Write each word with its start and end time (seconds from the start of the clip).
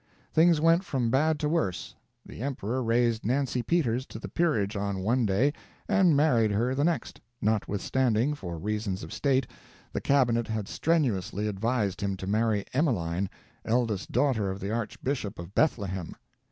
Things 0.33 0.59
went 0.59 0.83
from 0.83 1.11
bad 1.11 1.39
to 1.41 1.47
worse. 1.47 1.93
The 2.25 2.41
emperor 2.41 2.81
raised 2.81 3.23
Nancy 3.23 3.61
Peters 3.61 4.07
to 4.07 4.17
the 4.17 4.29
peerage 4.29 4.75
on 4.75 5.03
one 5.03 5.27
day, 5.27 5.53
and 5.87 6.17
married 6.17 6.49
her 6.49 6.73
the 6.73 6.83
next, 6.83 7.21
notwithstanding, 7.39 8.33
for 8.33 8.57
reasons 8.57 9.03
of 9.03 9.13
state, 9.13 9.45
the 9.93 10.01
cabinet 10.01 10.47
had 10.47 10.67
strenuously 10.67 11.47
advised 11.47 12.01
him 12.01 12.17
to 12.17 12.25
marry 12.25 12.65
Emmeline, 12.73 13.29
eldest 13.63 14.11
daughter 14.11 14.49
of 14.49 14.59
the 14.59 14.71
Archbishop 14.71 15.37
of 15.37 15.53
Bethlehem. 15.53 16.15